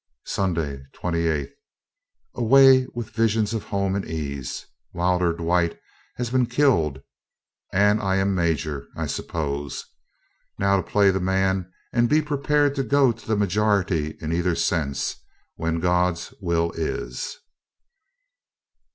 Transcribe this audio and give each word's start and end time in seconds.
Sunday, 0.25 0.81
28th. 0.95 1.51
Away 2.33 2.87
with 2.95 3.11
visions 3.11 3.53
of 3.53 3.65
home 3.65 3.93
and 3.95 4.03
ease! 4.03 4.65
Wilder 4.93 5.31
Dwight 5.31 5.79
has 6.15 6.31
been 6.31 6.47
killed, 6.47 7.03
and 7.71 8.01
I 8.01 8.15
am 8.15 8.33
Major, 8.33 8.87
I 8.97 9.05
suppose.... 9.05 9.85
Now 10.57 10.77
to 10.77 10.81
play 10.89 11.11
the 11.11 11.19
man 11.19 11.71
and 11.93 12.09
be 12.09 12.19
prepared 12.23 12.73
to 12.77 12.83
go 12.83 13.11
to 13.11 13.27
the 13.27 13.37
majority 13.37 14.17
in 14.19 14.33
either 14.33 14.55
sense, 14.55 15.17
when 15.53 15.79
God's 15.79 16.33
will 16.41 16.71
is. 16.71 17.37